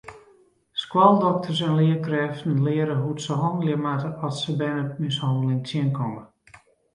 Skoaldokters 0.83 1.59
en 1.67 1.75
learkrêften 1.79 2.53
leare 2.65 2.95
hoe't 3.01 3.21
se 3.25 3.33
hannelje 3.41 3.75
moatte 3.85 4.09
at 4.25 4.33
se 4.41 4.51
bernemishanneling 4.59 5.61
tsjinkomme. 5.65 6.23